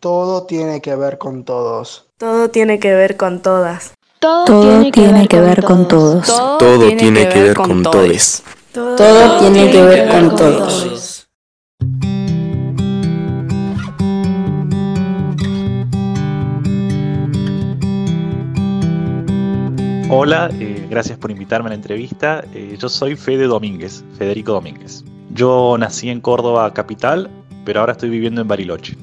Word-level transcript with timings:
Todo 0.00 0.44
tiene 0.44 0.80
que 0.80 0.96
ver 0.96 1.18
con 1.18 1.44
todos. 1.44 2.06
Todo 2.16 2.48
tiene 2.48 2.78
que 2.78 2.94
ver 2.94 3.18
con 3.18 3.42
todas. 3.42 3.92
Todo, 4.18 4.46
Todo 4.46 4.90
tiene 4.90 5.28
que 5.28 5.40
ver 5.42 5.62
con 5.62 5.86
todos. 5.88 6.26
Todo 6.26 6.78
tiene 6.88 7.28
que 7.28 7.42
ver 7.42 7.54
con 7.54 7.82
todos. 7.82 8.42
Todo 8.72 9.38
tiene 9.40 9.70
que 9.70 9.82
ver 9.82 10.08
con 10.08 10.36
todos. 10.36 11.28
Hola, 20.08 20.48
eh, 20.58 20.86
gracias 20.88 21.18
por 21.18 21.30
invitarme 21.30 21.66
a 21.66 21.68
la 21.68 21.74
entrevista. 21.74 22.42
Eh, 22.54 22.78
yo 22.80 22.88
soy 22.88 23.16
Fede 23.16 23.44
Domínguez, 23.44 24.02
Federico 24.16 24.52
Domínguez. 24.52 25.04
Yo 25.34 25.76
nací 25.78 26.08
en 26.08 26.22
Córdoba 26.22 26.72
capital, 26.72 27.28
pero 27.66 27.80
ahora 27.80 27.92
estoy 27.92 28.08
viviendo 28.08 28.40
en 28.40 28.48
Bariloche. 28.48 28.96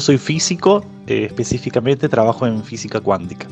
Soy 0.00 0.16
físico, 0.16 0.82
eh, 1.06 1.26
específicamente 1.26 2.08
trabajo 2.08 2.46
en 2.46 2.64
física 2.64 3.00
cuántica. 3.00 3.46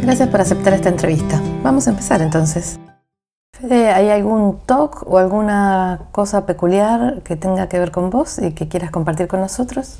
Gracias 0.00 0.28
por 0.28 0.40
aceptar 0.40 0.72
esta 0.72 0.88
entrevista. 0.88 1.42
Vamos 1.64 1.88
a 1.88 1.90
empezar 1.90 2.22
entonces. 2.22 2.78
Fede, 3.52 3.90
¿hay 3.90 4.08
algún 4.10 4.60
talk 4.66 5.02
o 5.06 5.18
alguna 5.18 6.08
cosa 6.12 6.46
peculiar 6.46 7.22
que 7.24 7.34
tenga 7.34 7.68
que 7.68 7.80
ver 7.80 7.90
con 7.90 8.08
vos 8.08 8.38
y 8.38 8.52
que 8.52 8.68
quieras 8.68 8.92
compartir 8.92 9.26
con 9.26 9.40
nosotros? 9.40 9.98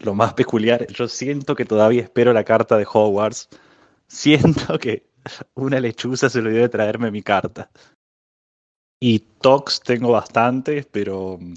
Lo 0.00 0.14
más 0.14 0.34
peculiar, 0.34 0.86
yo 0.86 1.08
siento 1.08 1.56
que 1.56 1.64
todavía 1.64 2.02
espero 2.02 2.32
la 2.32 2.44
carta 2.44 2.76
de 2.76 2.86
Hogwarts. 2.90 3.48
Siento 4.06 4.78
que 4.78 5.10
una 5.54 5.80
lechuza 5.80 6.30
se 6.30 6.38
olvidó 6.38 6.60
de 6.60 6.68
traerme 6.68 7.10
mi 7.10 7.22
carta. 7.22 7.68
Y 9.04 9.18
talks 9.40 9.80
tengo 9.80 10.12
bastantes, 10.12 10.86
pero 10.86 11.36
mm, 11.40 11.54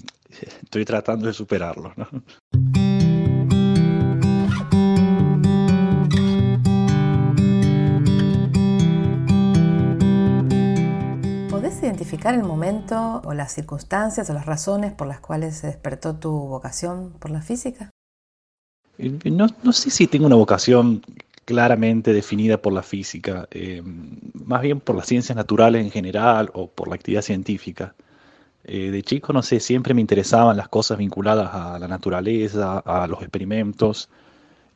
estoy 0.64 0.84
tratando 0.84 1.28
de 1.28 1.32
superarlos. 1.32 1.96
¿no? 1.96 2.08
¿Podés 11.48 11.80
identificar 11.84 12.34
el 12.34 12.42
momento 12.42 13.22
o 13.24 13.32
las 13.32 13.54
circunstancias 13.54 14.28
o 14.28 14.34
las 14.34 14.46
razones 14.46 14.92
por 14.92 15.06
las 15.06 15.20
cuales 15.20 15.58
se 15.58 15.68
despertó 15.68 16.16
tu 16.16 16.32
vocación 16.32 17.12
por 17.20 17.30
la 17.30 17.42
física? 17.42 17.90
Eh, 18.98 19.20
No, 19.30 19.46
no 19.62 19.72
sé 19.72 19.90
si 19.90 20.08
tengo 20.08 20.26
una 20.26 20.34
vocación 20.34 21.00
claramente 21.46 22.12
definida 22.12 22.60
por 22.60 22.72
la 22.72 22.82
física, 22.82 23.48
eh, 23.52 23.82
más 24.34 24.62
bien 24.62 24.80
por 24.80 24.96
las 24.96 25.06
ciencias 25.06 25.36
naturales 25.36 25.82
en 25.84 25.92
general 25.92 26.50
o 26.54 26.68
por 26.68 26.88
la 26.88 26.96
actividad 26.96 27.22
científica. 27.22 27.94
Eh, 28.64 28.90
de 28.90 29.02
chico, 29.02 29.32
no 29.32 29.42
sé, 29.42 29.60
siempre 29.60 29.94
me 29.94 30.00
interesaban 30.00 30.56
las 30.56 30.68
cosas 30.68 30.98
vinculadas 30.98 31.50
a 31.54 31.78
la 31.78 31.88
naturaleza, 31.88 32.80
a 32.80 33.06
los 33.06 33.22
experimentos 33.22 34.10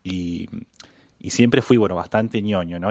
y, 0.04 0.48
siempre 1.28 1.62
fui, 1.62 1.76
bueno, 1.76 1.96
bastante 1.96 2.40
ñoño, 2.42 2.78
¿no? 2.78 2.90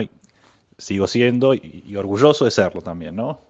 Sigo 0.78 1.08
siendo 1.08 1.54
y, 1.54 1.84
y 1.88 1.96
orgulloso 1.96 2.46
de 2.46 2.52
serlo 2.52 2.82
también, 2.82 3.16
¿no? 3.16 3.42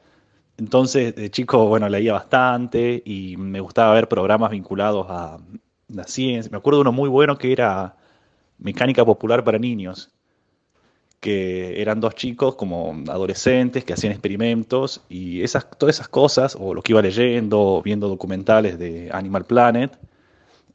Entonces, 0.58 1.16
de 1.16 1.32
chico, 1.32 1.68
bueno, 1.68 1.90
leía 1.90 2.14
bastante 2.14 3.02
y 3.06 3.36
me 3.38 3.62
gustaba 3.62 3.94
ver 3.94 4.08
programas 4.10 4.52
vinculados 4.52 5.08
a 5.10 5.40
la 5.88 6.04
ciencia. 6.06 6.52
Me 6.52 6.58
acuerdo 6.58 6.82
uno 6.82 6.92
muy 6.92 7.10
bueno 7.10 7.38
que 7.38 7.52
era 7.52 7.96
Mecánica 8.60 9.06
Popular 9.06 9.44
para 9.44 9.58
Niños, 9.58 10.12
que 11.20 11.82
eran 11.82 12.00
dos 12.00 12.16
chicos 12.16 12.56
como 12.56 12.96
adolescentes 13.10 13.84
que 13.84 13.94
hacían 13.94 14.14
experimentos 14.14 15.02
y 15.10 15.44
esas, 15.44 15.70
todas 15.78 15.96
esas 15.96 16.08
cosas, 16.08 16.56
o 16.60 16.74
lo 16.74 16.82
que 16.82 16.94
iba 16.94 17.02
leyendo, 17.02 17.82
viendo 17.84 18.08
documentales 18.08 18.80
de 18.80 19.10
Animal 19.12 19.46
Planet, 19.46 19.98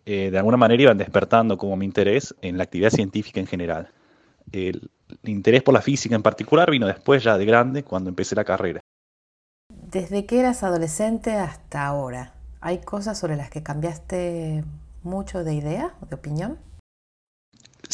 eh, 0.06 0.30
de 0.30 0.38
alguna 0.38 0.58
manera 0.58 0.82
iban 0.82 0.98
despertando 0.98 1.56
como 1.56 1.76
mi 1.76 1.86
interés 1.86 2.34
en 2.42 2.58
la 2.58 2.64
actividad 2.64 2.90
científica 2.90 3.40
en 3.40 3.46
general. 3.46 3.88
El 4.52 4.90
interés 5.22 5.62
por 5.62 5.72
la 5.72 5.80
física 5.80 6.14
en 6.14 6.22
particular 6.22 6.70
vino 6.70 6.86
después 6.86 7.22
ya 7.24 7.38
de 7.38 7.46
grande, 7.46 7.82
cuando 7.82 8.10
empecé 8.10 8.34
la 8.34 8.44
carrera. 8.44 8.80
Desde 9.70 10.26
que 10.26 10.40
eras 10.40 10.62
adolescente 10.62 11.32
hasta 11.32 11.86
ahora, 11.86 12.34
¿hay 12.60 12.78
cosas 12.78 13.18
sobre 13.18 13.36
las 13.36 13.48
que 13.48 13.62
cambiaste 13.62 14.62
mucho 15.02 15.42
de 15.42 15.54
idea, 15.54 15.94
de 16.08 16.14
opinión? 16.14 16.58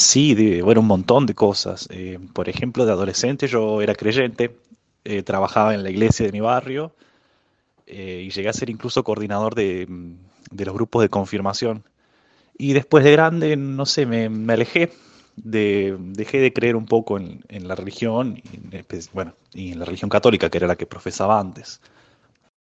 Sí, 0.01 0.35
de, 0.35 0.63
bueno, 0.63 0.81
un 0.81 0.87
montón 0.87 1.27
de 1.27 1.35
cosas. 1.35 1.87
Eh, 1.91 2.19
por 2.33 2.49
ejemplo, 2.49 2.87
de 2.87 2.93
adolescente 2.93 3.47
yo 3.49 3.83
era 3.83 3.95
creyente, 3.95 4.57
eh, 5.05 5.23
trabajaba 5.23 5.75
en 5.75 5.83
la 5.83 5.91
iglesia 5.91 6.25
de 6.27 6.33
mi 6.33 6.41
barrio 6.41 6.95
eh, 7.87 8.25
y 8.27 8.31
llegué 8.31 8.49
a 8.49 8.53
ser 8.55 8.71
incluso 8.71 9.05
coordinador 9.05 9.55
de, 9.55 9.87
mm, 9.89 10.15
de 10.53 10.65
los 10.67 10.75
grupos 10.75 11.03
de 11.03 11.11
confirmación. 11.11 11.85
Y 12.59 12.75
después 12.75 13.05
de 13.05 13.13
grande, 13.13 13.57
no 13.57 13.87
sé, 13.87 14.07
me, 14.07 14.29
me 14.31 14.55
alejé, 14.55 14.93
de, 15.37 15.97
dejé 16.01 16.41
de 16.41 16.53
creer 16.53 16.77
un 16.77 16.87
poco 16.87 17.19
en, 17.19 17.45
en 17.49 17.69
la 17.69 17.75
religión, 17.77 18.43
bueno, 19.15 19.35
y 19.55 19.73
en 19.73 19.81
la 19.81 19.87
religión 19.87 20.11
católica, 20.11 20.51
que 20.51 20.59
era 20.59 20.67
la 20.69 20.77
que 20.77 20.87
profesaba 20.87 21.41
antes. 21.41 21.81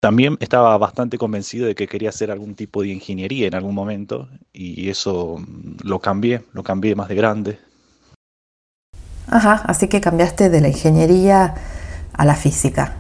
También 0.04 0.36
estaba 0.42 0.78
bastante 0.78 1.18
convencido 1.18 1.66
de 1.66 1.76
que 1.76 1.88
quería 1.88 2.10
hacer 2.10 2.30
algún 2.30 2.56
tipo 2.56 2.82
de 2.82 2.90
ingeniería 2.90 3.48
en 3.48 3.56
algún 3.56 3.74
momento 3.74 4.28
y 4.52 4.90
eso 4.90 5.38
mm, 5.38 5.88
lo 5.88 6.00
cambié, 6.00 6.44
lo 6.52 6.62
cambié 6.62 6.94
más 6.94 7.08
de 7.08 7.16
grande. 7.16 7.60
Ajá, 9.28 9.62
así 9.66 9.88
que 9.88 10.02
cambiaste 10.02 10.50
de 10.50 10.60
la 10.60 10.68
ingeniería 10.68 11.56
a 12.12 12.26
la 12.26 12.36
física. 12.36 12.98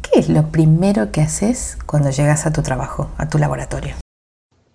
¿Qué 0.00 0.20
es 0.20 0.28
lo 0.28 0.52
primero 0.52 1.10
que 1.10 1.22
haces 1.22 1.76
cuando 1.86 2.10
llegas 2.10 2.46
a 2.46 2.52
tu 2.52 2.62
trabajo, 2.62 3.10
a 3.18 3.28
tu 3.28 3.38
laboratorio? 3.38 3.96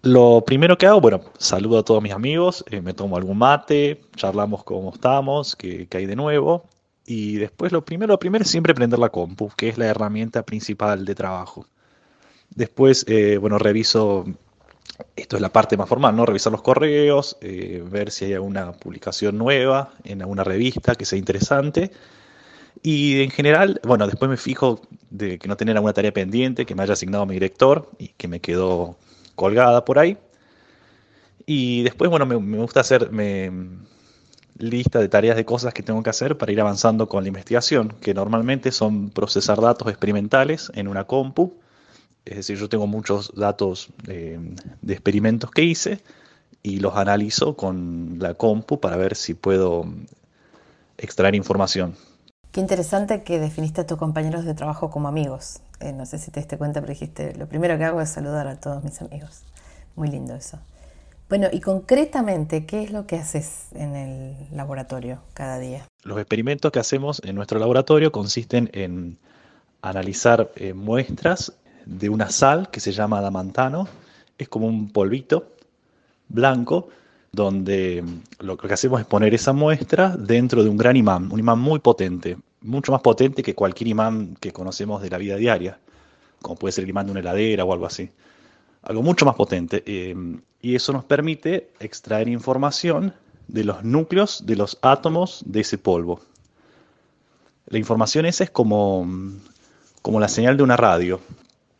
Lo 0.01 0.43
primero 0.45 0.77
que 0.77 0.85
hago, 0.85 0.99
bueno, 0.99 1.21
saludo 1.37 1.79
a 1.79 1.83
todos 1.83 2.03
mis 2.03 2.11
amigos, 2.11 2.65
eh, 2.69 2.81
me 2.81 2.93
tomo 2.93 3.15
algún 3.15 3.37
mate, 3.37 4.01
charlamos 4.17 4.65
cómo 4.65 4.91
estamos, 4.93 5.55
qué, 5.55 5.87
qué 5.87 5.99
hay 5.99 6.07
de 6.07 6.17
nuevo. 6.17 6.65
Y 7.09 7.37
después 7.37 7.71
lo 7.71 7.83
primero, 7.83 8.13
lo 8.13 8.19
primero 8.19 8.43
es 8.43 8.51
siempre 8.51 8.75
prender 8.75 8.99
la 8.99 9.09
compu, 9.09 9.49
que 9.57 9.67
es 9.67 9.79
la 9.79 9.87
herramienta 9.87 10.43
principal 10.43 11.05
de 11.05 11.15
trabajo. 11.15 11.65
Después, 12.51 13.03
eh, 13.07 13.37
bueno, 13.37 13.57
reviso, 13.57 14.25
esto 15.15 15.35
es 15.35 15.41
la 15.41 15.49
parte 15.51 15.75
más 15.75 15.89
formal, 15.89 16.15
¿no? 16.15 16.27
Revisar 16.27 16.51
los 16.51 16.61
correos, 16.61 17.35
eh, 17.41 17.83
ver 17.83 18.11
si 18.11 18.25
hay 18.25 18.35
alguna 18.35 18.73
publicación 18.73 19.39
nueva 19.39 19.91
en 20.03 20.21
alguna 20.21 20.43
revista 20.43 20.93
que 20.93 21.03
sea 21.05 21.17
interesante. 21.17 21.89
Y 22.83 23.23
en 23.23 23.31
general, 23.31 23.81
bueno, 23.83 24.05
después 24.05 24.29
me 24.29 24.37
fijo 24.37 24.79
de 25.09 25.39
que 25.39 25.47
no 25.47 25.57
tener 25.57 25.77
alguna 25.77 25.93
tarea 25.93 26.13
pendiente 26.13 26.67
que 26.67 26.75
me 26.75 26.83
haya 26.83 26.93
asignado 26.93 27.25
mi 27.25 27.33
director 27.33 27.89
y 27.97 28.09
que 28.09 28.27
me 28.27 28.39
quedó 28.39 28.97
colgada 29.33 29.83
por 29.83 29.97
ahí. 29.97 30.15
Y 31.47 31.81
después, 31.81 32.11
bueno, 32.11 32.27
me, 32.27 32.35
gusta 32.35 32.81
hacer 32.81 33.11
lista 34.57 34.99
de 34.99 35.09
tareas 35.09 35.35
de 35.37 35.45
cosas 35.45 35.73
que 35.73 35.83
tengo 35.83 36.03
que 36.03 36.09
hacer 36.09 36.37
para 36.37 36.51
ir 36.51 36.59
avanzando 36.59 37.07
con 37.07 37.23
la 37.23 37.29
investigación, 37.29 37.95
que 38.01 38.13
normalmente 38.13 38.71
son 38.71 39.09
procesar 39.09 39.61
datos 39.61 39.87
experimentales 39.89 40.71
en 40.75 40.87
una 40.87 41.05
compu. 41.05 41.53
Es 42.25 42.37
decir, 42.37 42.57
yo 42.57 42.69
tengo 42.69 42.87
muchos 42.87 43.33
datos 43.35 43.89
eh, 44.07 44.39
de 44.81 44.93
experimentos 44.93 45.51
que 45.51 45.63
hice 45.63 46.01
y 46.61 46.79
los 46.79 46.95
analizo 46.95 47.55
con 47.55 48.17
la 48.19 48.33
compu 48.33 48.79
para 48.79 48.97
ver 48.97 49.15
si 49.15 49.33
puedo 49.33 49.85
extraer 50.97 51.35
información. 51.35 51.95
Qué 52.51 52.59
interesante 52.59 53.23
que 53.23 53.39
definiste 53.39 53.81
a 53.81 53.87
tus 53.87 53.97
compañeros 53.97 54.43
de 54.43 54.53
trabajo 54.53 54.89
como 54.89 55.07
amigos. 55.07 55.61
Eh, 55.79 55.93
no 55.93 56.05
sé 56.05 56.17
si 56.17 56.31
te 56.31 56.39
diste 56.39 56.57
cuenta, 56.57 56.81
pero 56.81 56.91
dijiste, 56.91 57.35
lo 57.35 57.47
primero 57.47 57.77
que 57.77 57.85
hago 57.85 58.01
es 58.01 58.09
saludar 58.09 58.47
a 58.47 58.59
todos 58.59 58.83
mis 58.83 58.99
amigos. 59.01 59.43
Muy 59.95 60.09
lindo 60.09 60.35
eso. 60.35 60.59
Bueno, 61.29 61.47
y 61.51 61.59
concretamente, 61.59 62.65
¿qué 62.65 62.81
es 62.81 62.91
lo 62.91 63.05
que 63.05 63.15
haces 63.15 63.67
en 63.75 63.95
el 63.95 64.35
laboratorio 64.51 65.21
cada 65.35 65.59
día? 65.59 65.85
Los 66.03 66.17
experimentos 66.17 66.71
que 66.71 66.79
hacemos 66.79 67.21
en 67.23 67.35
nuestro 67.35 67.59
laboratorio 67.59 68.11
consisten 68.11 68.67
en 68.73 69.19
analizar 69.83 70.51
eh, 70.55 70.73
muestras 70.73 71.53
de 71.85 72.09
una 72.09 72.31
sal 72.31 72.71
que 72.71 72.79
se 72.79 72.91
llama 72.91 73.19
adamantano. 73.19 73.87
Es 74.39 74.49
como 74.49 74.65
un 74.65 74.91
polvito 74.91 75.53
blanco 76.29 76.89
donde 77.31 78.01
mm, 78.01 78.43
lo 78.43 78.57
que 78.57 78.73
hacemos 78.73 78.99
es 78.99 79.05
poner 79.05 79.35
esa 79.35 79.53
muestra 79.53 80.17
dentro 80.17 80.63
de 80.63 80.69
un 80.69 80.77
gran 80.77 80.97
imán, 80.97 81.31
un 81.31 81.39
imán 81.39 81.59
muy 81.59 81.77
potente, 81.77 82.37
mucho 82.61 82.91
más 82.91 83.01
potente 83.01 83.43
que 83.43 83.53
cualquier 83.53 83.89
imán 83.89 84.35
que 84.39 84.51
conocemos 84.51 84.99
de 85.03 85.11
la 85.11 85.19
vida 85.19 85.35
diaria, 85.35 85.79
como 86.41 86.55
puede 86.55 86.71
ser 86.71 86.85
el 86.85 86.89
imán 86.89 87.05
de 87.05 87.11
una 87.11 87.19
heladera 87.19 87.65
o 87.65 87.71
algo 87.71 87.85
así. 87.85 88.09
Algo 88.81 89.03
mucho 89.03 89.25
más 89.25 89.35
potente. 89.35 89.83
eh, 89.85 90.15
y 90.61 90.75
eso 90.75 90.91
nos 90.93 91.05
permite 91.05 91.71
extraer 91.79 92.27
información 92.27 93.13
de 93.47 93.63
los 93.63 93.83
núcleos 93.83 94.45
de 94.45 94.55
los 94.55 94.77
átomos 94.81 95.43
de 95.45 95.61
ese 95.61 95.77
polvo. 95.77 96.21
La 97.67 97.77
información 97.77 98.25
esa 98.25 98.43
es 98.43 98.49
como, 98.49 99.07
como 100.01 100.19
la 100.19 100.27
señal 100.27 100.57
de 100.57 100.63
una 100.63 100.75
radio, 100.75 101.21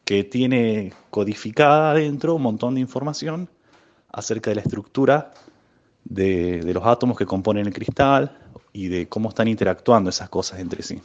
que 0.05 0.23
tiene 0.23 0.93
codificada 1.09 1.91
adentro 1.91 2.35
un 2.35 2.41
montón 2.41 2.75
de 2.75 2.81
información 2.81 3.49
acerca 4.11 4.49
de 4.49 4.55
la 4.55 4.61
estructura 4.61 5.33
de, 6.05 6.61
de 6.61 6.73
los 6.73 6.85
átomos 6.85 7.17
que 7.17 7.25
componen 7.25 7.67
el 7.67 7.73
cristal 7.73 8.37
y 8.71 8.87
de 8.87 9.07
cómo 9.07 9.29
están 9.29 9.47
interactuando 9.47 10.09
esas 10.09 10.29
cosas 10.29 10.59
entre 10.59 10.83
sí. 10.83 11.01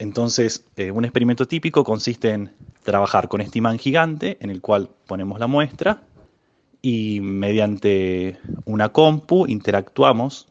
Entonces, 0.00 0.64
eh, 0.76 0.90
un 0.90 1.04
experimento 1.04 1.46
típico 1.46 1.84
consiste 1.84 2.30
en 2.30 2.54
trabajar 2.82 3.28
con 3.28 3.42
este 3.42 3.58
imán 3.58 3.78
gigante 3.78 4.38
en 4.40 4.48
el 4.48 4.62
cual 4.62 4.88
ponemos 5.06 5.38
la 5.38 5.46
muestra 5.46 6.00
y 6.80 7.20
mediante 7.20 8.38
una 8.64 8.88
compu 8.88 9.46
interactuamos 9.46 10.48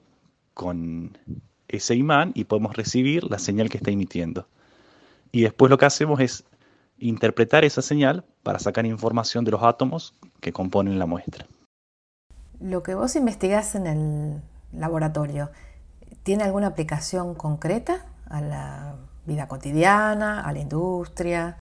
con 0.54 1.18
ese 1.68 1.96
imán 1.96 2.32
y 2.36 2.44
podemos 2.44 2.78
recibir 2.78 3.24
la 3.24 3.40
señal 3.40 3.70
que 3.70 3.78
está 3.78 3.90
emitiendo. 3.90 4.48
Y 5.32 5.42
después 5.42 5.72
lo 5.72 5.80
que 5.80 5.88
hacemos 5.88 6.20
es 6.20 6.44
interpretar 7.00 7.66
esa 7.66 7.82
señal 7.82 8.26
para 8.44 8.60
sacar 8.60 8.86
información 8.86 9.46
de 9.46 9.52
los 9.52 9.64
átomos 9.64 10.14
que 10.42 10.54
componen 10.54 11.00
la 11.00 11.08
muestra. 11.08 11.48
Lo 12.60 12.84
que 12.84 12.94
vos 12.94 13.16
investigás 13.16 13.74
en 13.74 13.88
el 13.88 14.42
laboratorio, 14.74 15.50
¿tiene 16.22 16.44
alguna 16.44 16.68
aplicación 16.68 17.34
concreta 17.34 18.06
a 18.28 18.42
la 18.42 19.09
vida 19.30 19.48
cotidiana, 19.48 20.42
a 20.42 20.52
la 20.52 20.60
industria? 20.60 21.58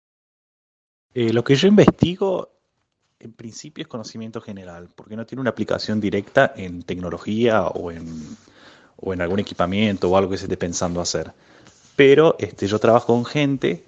Eh, 1.16 1.34
lo 1.34 1.44
que 1.44 1.56
yo 1.56 1.68
investigo 1.68 2.50
en 3.20 3.34
principio 3.34 3.82
es 3.82 3.88
conocimiento 3.88 4.42
general, 4.42 4.90
porque 4.96 5.16
no 5.16 5.26
tiene 5.26 5.42
una 5.42 5.52
aplicación 5.52 6.00
directa 6.02 6.54
en 6.56 6.84
tecnología 6.84 7.68
o 7.68 7.90
en, 7.92 8.06
o 8.98 9.14
en 9.14 9.22
algún 9.22 9.40
equipamiento 9.40 10.10
o 10.10 10.18
algo 10.18 10.32
que 10.32 10.38
se 10.38 10.46
esté 10.46 10.58
pensando 10.58 11.00
hacer. 11.02 11.32
Pero 11.96 12.36
este, 12.40 12.68
yo 12.68 12.80
trabajo 12.80 13.08
con 13.08 13.26
gente, 13.26 13.86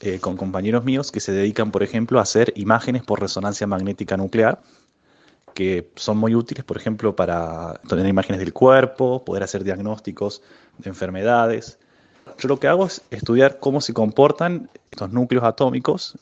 eh, 0.00 0.20
con 0.20 0.36
compañeros 0.36 0.84
míos 0.84 1.12
que 1.12 1.20
se 1.20 1.32
dedican, 1.32 1.70
por 1.70 1.82
ejemplo, 1.82 2.18
a 2.18 2.22
hacer 2.22 2.52
imágenes 2.56 3.02
por 3.02 3.20
resonancia 3.20 3.66
magnética 3.66 4.16
nuclear, 4.16 4.62
que 5.54 5.90
son 5.96 6.16
muy 6.16 6.34
útiles, 6.34 6.64
por 6.64 6.78
ejemplo, 6.78 7.14
para 7.14 7.74
tener 7.88 8.06
imágenes 8.06 8.40
del 8.40 8.52
cuerpo, 8.52 9.24
poder 9.24 9.42
hacer 9.42 9.64
diagnósticos 9.64 10.42
de 10.78 10.88
enfermedades. 10.88 11.78
Yo 12.38 12.48
lo 12.48 12.58
que 12.58 12.68
hago 12.68 12.86
es 12.86 13.02
estudiar 13.10 13.58
cómo 13.58 13.80
se 13.80 13.92
comportan 13.92 14.68
estos 14.90 15.10
núcleos 15.12 15.44
atómicos 15.44 16.16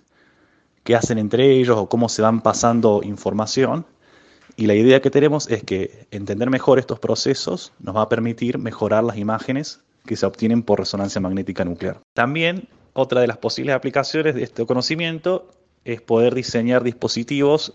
qué 0.85 0.97
hacen 0.97 1.19
entre 1.19 1.53
ellos 1.53 1.77
o 1.77 1.89
cómo 1.89 2.09
se 2.09 2.23
van 2.23 2.41
pasando 2.41 3.01
información. 3.03 3.87
Y 4.57 4.67
la 4.67 4.75
idea 4.75 5.01
que 5.01 5.11
tenemos 5.11 5.49
es 5.49 5.63
que 5.63 6.07
entender 6.11 6.51
mejor 6.51 6.79
estos 6.79 6.99
procesos 6.99 7.73
nos 7.79 7.97
va 7.97 8.03
a 8.03 8.09
permitir 8.09 8.59
mejorar 8.59 9.05
las 9.05 9.17
imágenes 9.17 9.81
que 10.05 10.17
se 10.17 10.27
obtienen 10.27 10.63
por 10.63 10.79
resonancia 10.79 11.21
magnética 11.21 11.65
nuclear. 11.65 12.01
También 12.15 12.69
otra 12.93 13.21
de 13.21 13.27
las 13.27 13.39
posibles 13.39 13.75
aplicaciones 13.75 14.35
de 14.35 14.43
este 14.43 14.67
conocimiento 14.67 15.49
es 15.85 16.01
poder 16.01 16.35
diseñar 16.35 16.83
dispositivos 16.83 17.75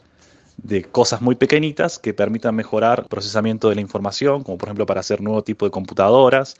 de 0.57 0.83
cosas 0.83 1.21
muy 1.21 1.35
pequeñitas 1.35 1.99
que 1.99 2.13
permitan 2.13 2.55
mejorar 2.55 2.99
el 2.99 3.05
procesamiento 3.05 3.69
de 3.69 3.75
la 3.75 3.81
información, 3.81 4.43
como 4.43 4.57
por 4.57 4.69
ejemplo 4.69 4.85
para 4.85 4.99
hacer 4.99 5.21
nuevo 5.21 5.43
tipo 5.43 5.65
de 5.65 5.71
computadoras 5.71 6.55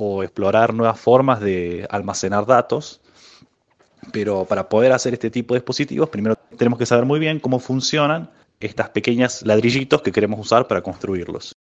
o 0.00 0.22
explorar 0.22 0.74
nuevas 0.74 0.98
formas 0.98 1.40
de 1.40 1.86
almacenar 1.90 2.46
datos 2.46 3.00
pero 4.12 4.44
para 4.44 4.68
poder 4.68 4.92
hacer 4.92 5.14
este 5.14 5.30
tipo 5.30 5.54
de 5.54 5.60
dispositivos, 5.60 6.08
primero 6.08 6.36
tenemos 6.56 6.78
que 6.78 6.86
saber 6.86 7.04
muy 7.04 7.20
bien 7.20 7.38
cómo 7.38 7.58
funcionan 7.58 8.30
estas 8.58 8.90
pequeñas 8.90 9.42
ladrillitos 9.42 10.02
que 10.02 10.12
queremos 10.12 10.40
usar 10.40 10.66
para 10.66 10.82
construirlos. 10.82 11.52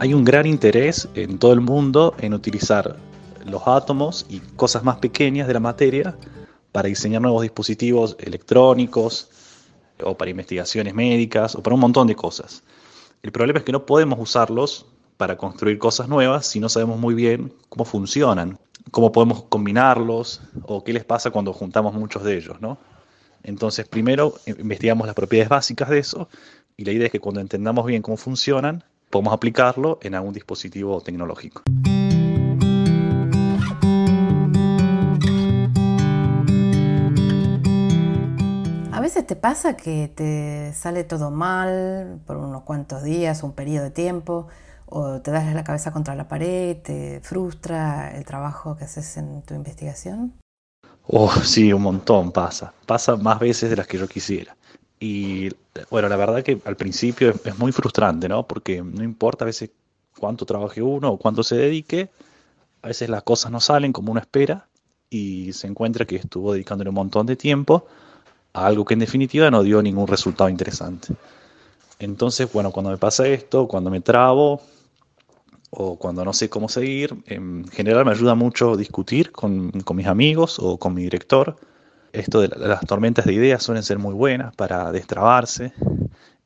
Hay 0.00 0.12
un 0.12 0.24
gran 0.24 0.46
interés 0.46 1.08
en 1.14 1.38
todo 1.38 1.54
el 1.54 1.62
mundo 1.62 2.14
en 2.20 2.34
utilizar 2.34 2.96
los 3.46 3.62
átomos 3.66 4.26
y 4.28 4.40
cosas 4.40 4.84
más 4.84 4.98
pequeñas 4.98 5.48
de 5.48 5.54
la 5.54 5.60
materia 5.60 6.14
para 6.74 6.88
diseñar 6.88 7.22
nuevos 7.22 7.42
dispositivos 7.42 8.16
electrónicos, 8.18 9.28
o 10.02 10.16
para 10.16 10.28
investigaciones 10.28 10.92
médicas 10.92 11.54
o 11.54 11.62
para 11.62 11.74
un 11.74 11.80
montón 11.80 12.08
de 12.08 12.16
cosas. 12.16 12.64
El 13.22 13.30
problema 13.30 13.60
es 13.60 13.64
que 13.64 13.70
no 13.70 13.86
podemos 13.86 14.18
usarlos 14.18 14.86
para 15.16 15.36
construir 15.36 15.78
cosas 15.78 16.08
nuevas 16.08 16.46
si 16.46 16.58
no 16.58 16.68
sabemos 16.68 16.98
muy 16.98 17.14
bien 17.14 17.52
cómo 17.68 17.84
funcionan, 17.84 18.58
cómo 18.90 19.12
podemos 19.12 19.44
combinarlos 19.44 20.40
o 20.64 20.82
qué 20.82 20.92
les 20.92 21.04
pasa 21.04 21.30
cuando 21.30 21.52
juntamos 21.52 21.94
muchos 21.94 22.24
de 22.24 22.36
ellos, 22.36 22.60
¿no? 22.60 22.76
Entonces, 23.44 23.86
primero 23.86 24.34
investigamos 24.46 25.06
las 25.06 25.14
propiedades 25.14 25.50
básicas 25.50 25.88
de 25.90 25.98
eso 26.00 26.28
y 26.76 26.84
la 26.84 26.90
idea 26.90 27.06
es 27.06 27.12
que 27.12 27.20
cuando 27.20 27.40
entendamos 27.40 27.86
bien 27.86 28.02
cómo 28.02 28.16
funcionan, 28.16 28.82
podemos 29.10 29.32
aplicarlo 29.32 30.00
en 30.02 30.16
algún 30.16 30.34
dispositivo 30.34 31.00
tecnológico. 31.00 31.62
Veces 39.24 39.26
te 39.26 39.36
pasa 39.36 39.76
que 39.76 40.08
te 40.14 40.72
sale 40.74 41.04
todo 41.04 41.30
mal 41.30 42.20
por 42.26 42.36
unos 42.36 42.62
cuantos 42.62 43.02
días, 43.02 43.42
un 43.42 43.52
periodo 43.52 43.84
de 43.84 43.90
tiempo, 43.90 44.48
o 44.86 45.20
te 45.20 45.30
das 45.30 45.54
la 45.54 45.64
cabeza 45.64 45.92
contra 45.92 46.14
la 46.14 46.28
pared, 46.28 46.76
te 46.82 47.20
frustra 47.22 48.16
el 48.16 48.24
trabajo 48.24 48.76
que 48.76 48.84
haces 48.84 49.16
en 49.16 49.42
tu 49.42 49.54
investigación? 49.54 50.34
Oh, 51.06 51.30
sí, 51.42 51.72
un 51.72 51.82
montón 51.82 52.32
pasa. 52.32 52.72
Pasa 52.86 53.16
más 53.16 53.38
veces 53.38 53.70
de 53.70 53.76
las 53.76 53.86
que 53.86 53.98
yo 53.98 54.06
quisiera. 54.08 54.56
Y 55.00 55.50
bueno, 55.90 56.08
la 56.08 56.16
verdad 56.16 56.42
que 56.42 56.60
al 56.64 56.76
principio 56.76 57.30
es, 57.30 57.58
muy 57.58 57.72
frustrante, 57.72 58.28
¿no? 58.28 58.46
Porque 58.46 58.82
no 58.82 59.02
importa 59.02 59.44
a 59.44 59.46
veces 59.46 59.70
cuánto 60.18 60.46
trabaje 60.46 60.82
uno 60.82 61.12
o 61.12 61.18
cuánto 61.18 61.42
se 61.42 61.56
dedique, 61.56 62.10
a 62.82 62.88
veces 62.88 63.08
las 63.08 63.22
cosas 63.22 63.50
no 63.50 63.60
salen 63.60 63.92
como 63.92 64.12
uno 64.12 64.20
espera 64.20 64.66
y 65.10 65.52
se 65.52 65.66
encuentra 65.66 66.04
que 66.04 66.16
estuvo 66.16 66.52
dedicándole 66.52 66.90
un 66.90 66.96
montón 66.96 67.26
de 67.26 67.36
tiempo 67.36 67.86
algo 68.54 68.84
que 68.84 68.94
en 68.94 69.00
definitiva 69.00 69.50
no 69.50 69.62
dio 69.62 69.82
ningún 69.82 70.06
resultado 70.06 70.48
interesante. 70.48 71.08
Entonces, 71.98 72.50
bueno, 72.52 72.70
cuando 72.70 72.90
me 72.90 72.96
pasa 72.96 73.26
esto, 73.26 73.68
cuando 73.68 73.90
me 73.90 74.00
trabo 74.00 74.62
o 75.70 75.98
cuando 75.98 76.24
no 76.24 76.32
sé 76.32 76.48
cómo 76.48 76.68
seguir, 76.68 77.16
en 77.26 77.66
general 77.68 78.04
me 78.04 78.12
ayuda 78.12 78.34
mucho 78.36 78.76
discutir 78.76 79.32
con, 79.32 79.72
mis 79.94 80.06
amigos 80.06 80.58
o 80.60 80.78
con 80.78 80.94
mi 80.94 81.02
director. 81.02 81.56
Esto 82.12 82.40
de 82.40 82.48
las 82.48 82.80
tormentas 82.86 83.24
de 83.24 83.32
ideas 83.32 83.62
suelen 83.62 83.82
ser 83.82 83.98
muy 83.98 84.14
buenas 84.14 84.54
para 84.54 84.92
destrabarse 84.92 85.72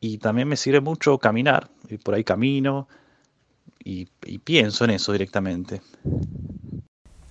y 0.01 0.17
también 0.17 0.49
me 0.49 0.57
sirve 0.57 0.81
mucho 0.81 1.19
caminar, 1.19 1.69
y 1.91 1.99
por 1.99 2.15
ahí 2.15 2.25
camino 2.25 2.89
y, 3.85 4.09
y 4.25 4.39
pienso 4.39 4.85
en 4.85 4.91
eso 4.91 5.13
directamente. 5.13 5.83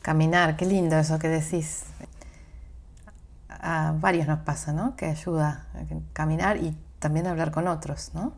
Caminar, 0.03 0.55
qué 0.55 0.65
lindo 0.65 0.97
eso 0.97 1.17
que 1.17 1.29
decís 1.29 1.85
a 3.67 3.91
varios 3.91 4.27
nos 4.27 4.39
pasa, 4.39 4.71
¿no? 4.71 4.95
Que 4.95 5.07
ayuda 5.07 5.67
a 5.73 6.13
caminar 6.13 6.55
y 6.55 6.73
también 6.99 7.27
a 7.27 7.31
hablar 7.31 7.51
con 7.51 7.67
otros, 7.67 8.11
¿no? 8.13 8.33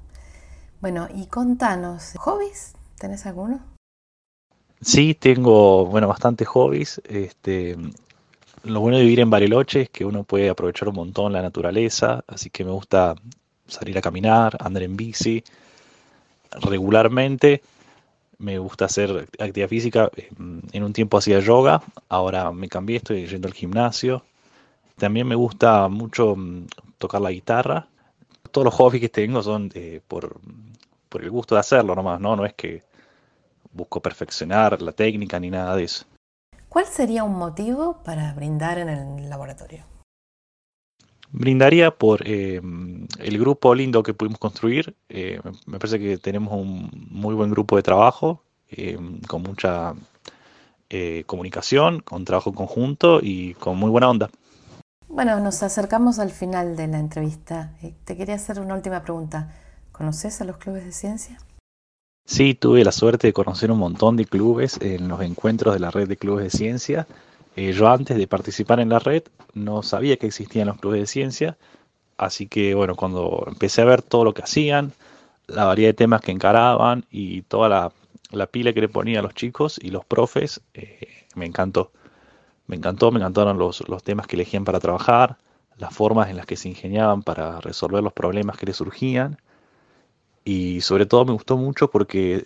Bueno, 0.81 1.07
y 1.13 1.27
contanos, 1.27 2.13
¿hobbies? 2.17 2.73
¿Tenés 2.97 3.27
alguno? 3.27 3.59
Sí, 4.81 5.13
tengo, 5.13 5.85
bueno, 5.85 6.07
bastantes 6.07 6.47
hobbies. 6.47 6.99
Este, 7.07 7.77
lo 8.63 8.79
bueno 8.79 8.97
de 8.97 9.03
vivir 9.03 9.19
en 9.19 9.29
Bariloche 9.29 9.81
es 9.81 9.89
que 9.91 10.03
uno 10.03 10.23
puede 10.23 10.49
aprovechar 10.49 10.89
un 10.89 10.95
montón 10.95 11.31
la 11.31 11.43
naturaleza, 11.43 12.23
así 12.25 12.49
que 12.49 12.65
me 12.65 12.71
gusta 12.71 13.13
salir 13.67 13.99
a 13.99 14.01
caminar, 14.01 14.57
andar 14.59 14.81
en 14.81 14.97
bici. 14.97 15.43
Regularmente 16.59 17.61
me 18.39 18.57
gusta 18.57 18.85
hacer 18.85 19.27
actividad 19.37 19.69
física. 19.69 20.09
En 20.71 20.83
un 20.83 20.93
tiempo 20.93 21.19
hacía 21.19 21.39
yoga, 21.39 21.83
ahora 22.07 22.51
me 22.51 22.67
cambié, 22.67 22.97
estoy 22.97 23.27
yendo 23.27 23.47
al 23.47 23.53
gimnasio. 23.53 24.23
También 24.99 25.27
me 25.27 25.35
gusta 25.35 25.87
mucho 25.87 26.35
mm, 26.35 26.67
tocar 26.97 27.21
la 27.21 27.31
guitarra. 27.31 27.87
Todos 28.51 28.65
los 28.65 28.73
hobbies 28.73 29.01
que 29.01 29.09
tengo 29.09 29.41
son 29.41 29.71
eh, 29.73 30.01
por, 30.05 30.39
el 31.13 31.29
gusto 31.31 31.55
de 31.55 31.61
hacerlo 31.61 31.95
nomás, 31.95 32.19
¿no? 32.19 32.35
No 32.35 32.45
es 32.45 32.53
que 32.53 32.83
busco 33.71 34.01
perfeccionar 34.01 34.81
la 34.81 34.91
técnica 34.91 35.39
ni 35.39 35.49
nada 35.49 35.75
de 35.75 35.85
eso. 35.85 36.05
¿Cuál 36.67 36.85
sería 36.85 37.23
un 37.23 37.37
motivo 37.37 38.03
para 38.03 38.33
brindar 38.33 38.77
en 38.77 38.89
el 38.89 39.29
laboratorio? 39.29 39.85
Brindaría 41.31 41.91
por 41.91 42.27
eh, 42.27 42.59
el 43.19 43.39
grupo 43.39 43.73
lindo 43.73 44.03
que 44.03 44.13
pudimos 44.13 44.39
construir. 44.39 44.95
Eh, 45.07 45.39
me 45.65 45.79
parece 45.79 45.99
que 45.99 46.17
tenemos 46.17 46.53
un 46.53 46.89
muy 47.09 47.35
buen 47.35 47.51
grupo 47.51 47.77
de 47.77 47.83
trabajo, 47.83 48.43
con 49.27 49.41
mucha 49.41 49.95
comunicación, 51.25 52.01
con 52.01 52.25
trabajo 52.25 52.53
conjunto 52.53 53.19
y 53.21 53.53
con 53.55 53.77
muy 53.77 53.89
buena 53.89 54.09
onda. 54.09 54.29
Bueno, 55.09 55.39
nos 55.39 55.63
acercamos 55.63 56.19
al 56.19 56.29
final 56.29 56.75
de 56.75 56.87
la 56.87 56.99
entrevista. 56.99 57.73
Eh, 57.81 57.95
te 58.05 58.15
quería 58.15 58.35
hacer 58.35 58.59
una 58.59 58.75
última 58.75 59.01
pregunta. 59.01 59.51
¿Conoces 59.91 60.39
a 60.39 60.45
los 60.45 60.57
clubes 60.57 60.85
de 60.85 60.91
ciencia? 60.91 61.39
Sí, 62.25 62.53
tuve 62.53 62.83
la 62.83 62.91
suerte 62.91 63.25
de 63.25 63.33
conocer 63.33 63.71
un 63.71 63.79
montón 63.79 64.15
de 64.17 64.25
clubes 64.25 64.77
en 64.81 65.07
los 65.07 65.19
encuentros 65.21 65.73
de 65.73 65.79
la 65.79 65.89
red 65.89 66.07
de 66.07 66.15
clubes 66.15 66.43
de 66.43 66.57
ciencia. 66.57 67.07
Eh, 67.55 67.73
yo 67.73 67.89
antes 67.89 68.17
de 68.17 68.27
participar 68.27 68.79
en 68.79 68.89
la 68.89 68.99
red 68.99 69.23
no 69.55 69.81
sabía 69.81 70.15
que 70.17 70.27
existían 70.27 70.67
los 70.67 70.79
clubes 70.79 71.01
de 71.01 71.07
ciencia, 71.07 71.57
así 72.15 72.47
que 72.47 72.75
bueno, 72.75 72.95
cuando 72.95 73.45
empecé 73.47 73.81
a 73.81 73.85
ver 73.85 74.03
todo 74.03 74.23
lo 74.23 74.35
que 74.35 74.43
hacían, 74.43 74.93
la 75.47 75.65
variedad 75.65 75.89
de 75.89 75.95
temas 75.95 76.21
que 76.21 76.31
encaraban 76.31 77.03
y 77.09 77.41
toda 77.41 77.91
la, 78.31 78.47
pila 78.47 78.73
que 78.73 78.81
le 78.81 78.89
ponían 78.89 79.23
los 79.23 79.33
chicos 79.33 79.79
y 79.81 79.89
los 79.89 80.05
profes, 80.05 80.61
eh, 80.75 81.25
me 81.33 81.47
encantó. 81.47 81.91
Me 82.69 82.75
encantó, 82.75 83.11
me 83.11 83.17
encantaron 83.17 83.57
los, 83.57 83.83
temas 84.03 84.27
que 84.27 84.35
elegían 84.35 84.63
para 84.63 84.79
trabajar, 84.79 85.37
las 85.79 85.91
formas 85.91 86.29
en 86.29 86.37
las 86.37 86.45
que 86.45 86.55
se 86.55 86.69
ingeniaban 86.69 87.23
para 87.23 87.59
resolver 87.61 88.03
los 88.03 88.13
problemas 88.13 88.57
que 88.57 88.67
les 88.67 88.75
surgían. 88.75 89.39
Y 90.45 90.79
sobre 90.81 91.07
todo 91.07 91.25
me 91.25 91.31
gustó 91.31 91.57
mucho 91.57 91.89
porque 91.89 92.43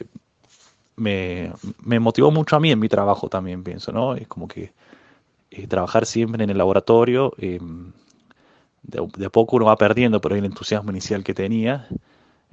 me, 0.95 1.51
motivó 1.99 2.31
mucho 2.31 2.55
a 2.55 2.61
mí 2.61 2.71
en 2.71 2.79
mi 2.79 2.87
trabajo 2.87 3.27
también, 3.27 3.65
pienso, 3.65 3.91
¿no? 3.91 4.15
Es 4.15 4.29
como 4.29 4.47
que 4.47 4.71
eh, 5.51 5.67
trabajar 5.67 6.05
siempre 6.05 6.45
en 6.45 6.49
el 6.51 6.57
laboratorio, 6.57 7.33
em, 7.37 7.91
de, 8.83 9.05
de, 9.17 9.25
a 9.25 9.29
poco 9.29 9.57
uno 9.57 9.65
va 9.65 9.75
perdiendo 9.75 10.21
por 10.21 10.31
ahí 10.31 10.39
el 10.39 10.45
entusiasmo 10.45 10.91
inicial 10.91 11.25
que 11.25 11.33
tenía 11.33 11.89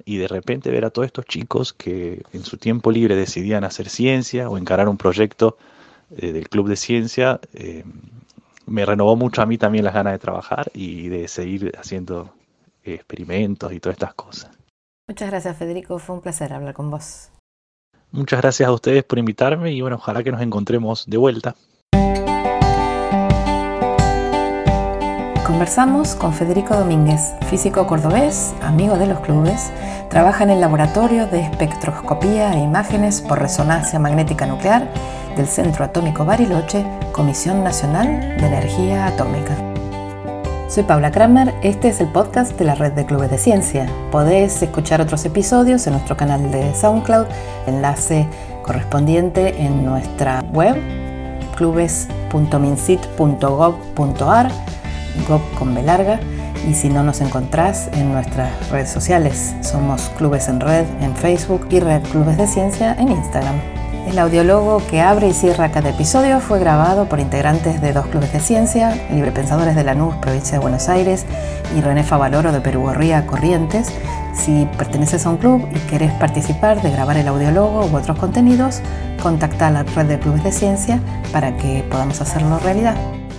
y 0.03 0.17
de 0.17 0.27
repente 0.27 0.71
ver 0.71 0.83
a 0.83 0.89
todos 0.89 1.05
estos 1.05 1.23
chicos 1.23 1.71
que 1.71 2.21
en 2.33 2.43
su 2.43 2.57
tiempo 2.57 2.91
libre 2.91 3.15
decidían 3.15 3.63
hacer 3.63 3.87
ciencia 3.87 4.49
o 4.49 4.57
encarar 4.57 4.89
un 4.89 4.97
proyecto 4.97 5.57
eh, 6.17 6.31
del 6.31 6.49
club 6.49 6.67
de 6.67 6.75
ciencia, 6.75 7.39
em, 7.53 7.83
me 8.65 8.85
renovó 8.85 9.15
mucho 9.15 9.41
a 9.41 9.45
mí 9.45 9.57
también 9.57 9.85
las 9.85 9.93
ganas 9.93 10.13
de 10.13 10.19
trabajar 10.19 10.71
y 10.73 11.09
de 11.09 11.27
seguir 11.27 11.71
haciendo 11.77 12.33
experimentos 12.83 13.71
y 13.73 13.79
todas 13.79 13.95
estas 13.95 14.13
cosas. 14.13 14.51
Muchas 15.07 15.29
gracias 15.29 15.57
Federico, 15.57 15.99
fue 15.99 16.15
un 16.15 16.21
placer 16.21 16.53
hablar 16.53 16.73
con 16.73 16.89
vos. 16.89 17.29
Muchas 18.11 18.41
gracias 18.41 18.67
a 18.67 18.71
ustedes 18.71 19.03
por 19.03 19.19
invitarme 19.19 19.71
y 19.71 19.81
bueno, 19.81 19.95
ojalá 19.95 20.23
que 20.23 20.31
nos 20.31 20.41
encontremos 20.41 21.05
de 21.07 21.17
vuelta. 21.17 21.55
Conversamos 25.45 26.15
con 26.15 26.33
Federico 26.33 26.75
Domínguez, 26.75 27.33
físico 27.49 27.85
cordobés, 27.85 28.53
amigo 28.61 28.97
de 28.97 29.07
los 29.07 29.19
clubes, 29.19 29.71
trabaja 30.09 30.43
en 30.43 30.49
el 30.49 30.61
laboratorio 30.61 31.27
de 31.27 31.41
espectroscopía 31.41 32.53
e 32.53 32.59
imágenes 32.59 33.21
por 33.21 33.39
resonancia 33.39 33.99
magnética 33.99 34.45
nuclear 34.45 34.87
del 35.35 35.47
Centro 35.47 35.85
Atómico 35.85 36.25
Bariloche, 36.25 36.85
Comisión 37.11 37.63
Nacional 37.63 38.37
de 38.37 38.45
Energía 38.45 39.07
Atómica. 39.07 39.55
Soy 40.67 40.83
Paula 40.83 41.11
Kramer, 41.11 41.53
este 41.63 41.89
es 41.89 41.99
el 41.99 42.07
podcast 42.07 42.57
de 42.57 42.65
la 42.65 42.75
Red 42.75 42.93
de 42.93 43.05
Clubes 43.05 43.29
de 43.29 43.37
Ciencia. 43.37 43.87
Podés 44.11 44.61
escuchar 44.61 45.01
otros 45.01 45.25
episodios 45.25 45.85
en 45.87 45.93
nuestro 45.93 46.15
canal 46.15 46.51
de 46.51 46.73
SoundCloud, 46.73 47.25
enlace 47.67 48.27
correspondiente 48.63 49.61
en 49.61 49.85
nuestra 49.85 50.43
web 50.51 50.77
clubes.minsit.gov.ar, 51.55 54.51
gov 55.27 55.41
con 55.59 55.75
B 55.75 55.83
larga, 55.83 56.19
y 56.69 56.73
si 56.73 56.89
no 56.89 57.03
nos 57.03 57.21
encontrás 57.21 57.89
en 57.93 58.13
nuestras 58.13 58.69
redes 58.69 58.89
sociales, 58.89 59.55
somos 59.61 60.09
Clubes 60.17 60.47
en 60.47 60.59
Red 60.59 60.85
en 61.01 61.15
Facebook 61.15 61.67
y 61.69 61.79
Red 61.79 62.03
Clubes 62.03 62.37
de 62.37 62.47
Ciencia 62.47 62.95
en 62.99 63.09
Instagram. 63.09 63.80
El 64.11 64.19
audiólogo 64.19 64.81
que 64.89 64.99
abre 64.99 65.29
y 65.29 65.33
cierra 65.33 65.71
cada 65.71 65.91
episodio 65.91 66.41
fue 66.41 66.59
grabado 66.59 67.07
por 67.07 67.21
integrantes 67.21 67.79
de 67.79 67.93
dos 67.93 68.07
clubes 68.07 68.33
de 68.33 68.41
ciencia, 68.41 69.07
Librepensadores 69.09 69.73
de 69.73 69.85
Lanús, 69.85 70.13
provincia 70.15 70.57
de 70.57 70.59
Buenos 70.59 70.89
Aires, 70.89 71.25
y 71.73 71.79
René 71.79 72.03
Favaloro 72.03 72.51
de 72.51 72.59
Perú 72.59 72.81
Gorría, 72.81 73.25
Corrientes. 73.25 73.87
Si 74.35 74.67
perteneces 74.77 75.25
a 75.25 75.29
un 75.29 75.37
club 75.37 75.65
y 75.73 75.79
querés 75.89 76.11
participar 76.15 76.81
de 76.81 76.91
grabar 76.91 77.15
el 77.15 77.29
audiólogo 77.29 77.85
u 77.85 77.95
otros 77.95 78.19
contenidos, 78.19 78.81
contacta 79.23 79.67
a 79.67 79.71
la 79.71 79.83
red 79.83 80.07
de 80.07 80.19
clubes 80.19 80.43
de 80.43 80.51
ciencia 80.51 80.99
para 81.31 81.55
que 81.55 81.85
podamos 81.89 82.19
hacerlo 82.19 82.59
realidad. 82.59 82.97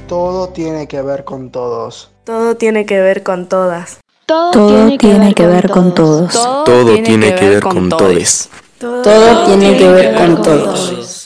Todo 0.08 0.48
tiene 0.48 0.88
que 0.88 1.02
ver 1.02 1.24
con 1.24 1.50
todos. 1.50 2.12
Todo 2.24 2.56
tiene 2.56 2.86
que 2.86 2.98
ver 2.98 3.22
con 3.22 3.46
todas. 3.46 3.98
Todo, 4.24 4.50
tiene, 4.96 5.34
que 5.34 5.46
ver 5.46 5.68
con 5.68 5.94
todos. 5.94 6.32
Todo 6.32 6.94
tiene 7.02 7.34
que 7.34 7.48
ver 7.50 7.62
con 7.62 7.90
todos. 7.90 8.48
Todo 8.82 9.44
tiene 9.46 9.76
que 9.76 9.88
ver 9.88 10.14
con 10.16 10.42
todos. 10.42 11.21